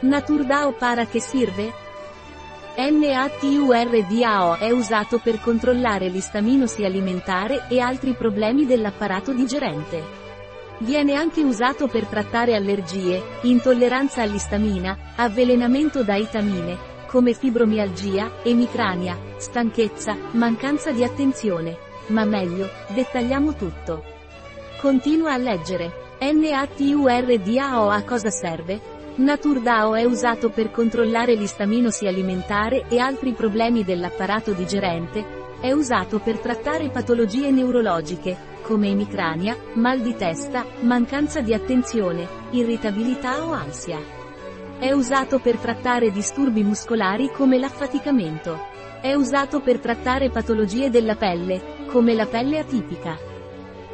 [0.00, 1.72] Naturdao para che sirve?
[2.76, 10.00] NATURDAO è usato per controllare l'istaminosi alimentare e altri problemi dell'apparato digerente.
[10.78, 16.78] Viene anche usato per trattare allergie, intolleranza all'istamina, avvelenamento da itamine,
[17.08, 21.76] come fibromialgia, emicrania, stanchezza, mancanza di attenzione.
[22.08, 24.04] Ma meglio, dettagliamo tutto.
[24.80, 26.14] Continua a leggere.
[26.20, 28.97] NATURDAO a cosa serve?
[29.18, 36.38] Naturdao è usato per controllare l'istaminosi alimentare e altri problemi dell'apparato digerente, è usato per
[36.38, 43.98] trattare patologie neurologiche, come emicrania, mal di testa, mancanza di attenzione, irritabilità o ansia.
[44.78, 48.68] È usato per trattare disturbi muscolari come l'affaticamento.
[49.00, 53.27] È usato per trattare patologie della pelle, come la pelle atipica.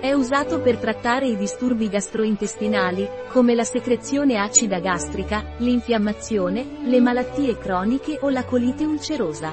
[0.04, 7.56] È usato per trattare i disturbi gastrointestinali, come la secrezione acida gastrica, l'infiammazione, le malattie
[7.56, 9.50] croniche o la colite ulcerosa.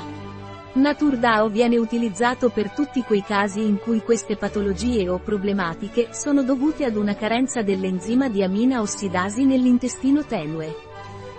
[0.73, 6.83] Naturdao viene utilizzato per tutti quei casi in cui queste patologie o problematiche sono dovute
[6.83, 10.75] ad una carenza dell'enzima di amina ossidasi nell'intestino tenue.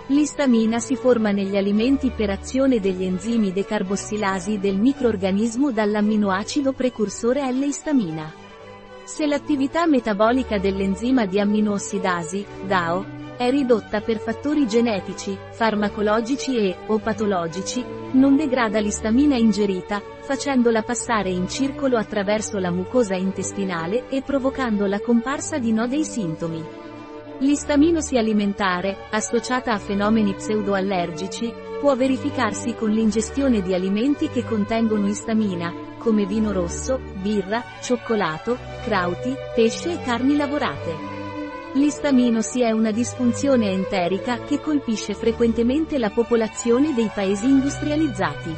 [0.07, 8.41] L'istamina si forma negli alimenti per azione degli enzimi decarbossilasi del microorganismo dall'amminoacido precursore L-istamina.
[9.05, 16.99] Se l'attività metabolica dell'enzima di aminoossidasi, DAO, è ridotta per fattori genetici, farmacologici e, o
[16.99, 24.85] patologici, non degrada l'istamina ingerita, facendola passare in circolo attraverso la mucosa intestinale e provocando
[24.85, 26.63] la comparsa di no dei sintomi.
[27.39, 35.82] L'istaminosi alimentare, associata a fenomeni pseudoallergici, può verificarsi con l'ingestione di alimenti che contengono istamina,
[36.03, 41.21] come vino rosso, birra, cioccolato, crauti, pesce e carni lavorate.
[41.73, 48.53] L'istaminosi è una disfunzione enterica che colpisce frequentemente la popolazione dei paesi industrializzati.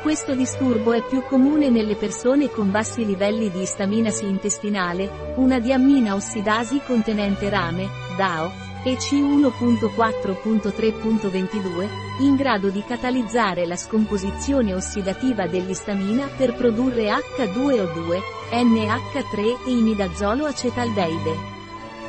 [0.00, 6.14] Questo disturbo è più comune nelle persone con bassi livelli di istaminasi intestinale, una diammina
[6.14, 7.86] ossidasi contenente rame,
[8.16, 11.88] DAO, e C1.4.3.22,
[12.20, 18.20] in grado di catalizzare la scomposizione ossidativa dell'istamina per produrre H2O2,
[18.52, 21.58] NH3 e imidazolo acetaldeide.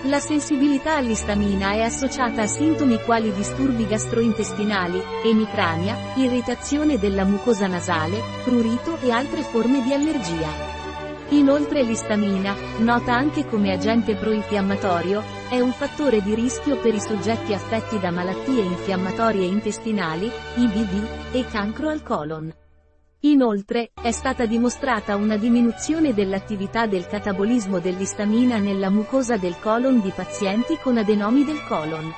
[0.06, 8.20] La sensibilità all'istamina è associata a sintomi quali disturbi gastrointestinali, emicrania, irritazione della mucosa nasale,
[8.44, 10.71] prurito e altre forme di allergia.
[11.32, 17.54] Inoltre l'istamina, nota anche come agente proinfiammatorio, è un fattore di rischio per i soggetti
[17.54, 22.54] affetti da malattie infiammatorie intestinali, IBD, e cancro al colon.
[23.22, 30.12] Inoltre, è stata dimostrata una diminuzione dell'attività del catabolismo dell'istamina nella mucosa del colon di
[30.14, 32.12] pazienti con adenomi del colon.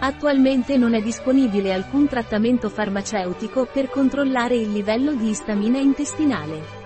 [0.00, 6.77] Attualmente non è disponibile alcun trattamento farmaceutico per controllare il livello di istamina intestinale.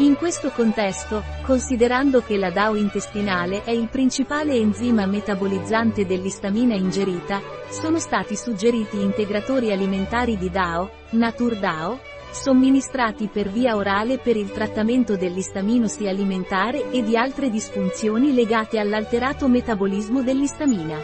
[0.00, 7.40] In questo contesto, considerando che la DAO intestinale è il principale enzima metabolizzante dell'istamina ingerita,
[7.68, 11.98] sono stati suggeriti integratori alimentari di DAO, NaturDAO,
[12.30, 19.48] somministrati per via orale per il trattamento dell'istaminosi alimentare e di altre disfunzioni legate all'alterato
[19.48, 20.96] metabolismo dell'istamina.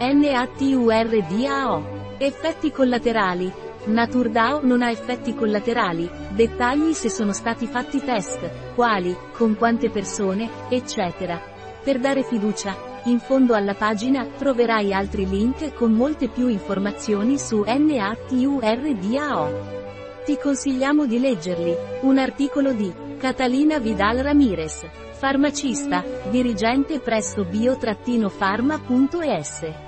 [0.00, 1.96] NATURDAO.
[2.18, 3.52] Effetti collaterali,
[3.86, 10.48] Naturdao non ha effetti collaterali, dettagli se sono stati fatti test, quali, con quante persone,
[10.68, 11.40] eccetera.
[11.82, 17.64] Per dare fiducia, in fondo alla pagina troverai altri link con molte più informazioni su
[17.66, 19.76] NATURDAO.
[20.24, 21.74] Ti consigliamo di leggerli.
[22.02, 29.87] Un articolo di Catalina Vidal Ramirez, farmacista, dirigente presso bio-pharma.es.